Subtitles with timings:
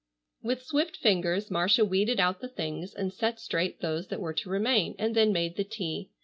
[0.41, 4.49] With swift fingers Marcia weeded out the things, and set straight those that were to
[4.49, 6.09] remain, and then made the tea.